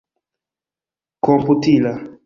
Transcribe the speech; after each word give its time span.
komputila 1.23 1.93